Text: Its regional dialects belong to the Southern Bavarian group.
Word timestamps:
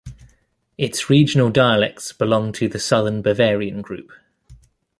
Its 0.79 1.11
regional 1.11 1.51
dialects 1.51 2.11
belong 2.11 2.51
to 2.51 2.67
the 2.67 2.79
Southern 2.79 3.21
Bavarian 3.21 3.83
group. 3.83 4.11